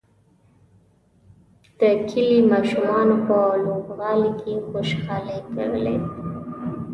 د 1.79 1.81
کلي 2.09 2.39
ماشومانو 2.51 3.15
په 3.27 3.37
لوبغالي 3.65 4.31
کې 4.39 4.53
خوشحالۍ 4.67 5.39
کولې. 5.53 5.95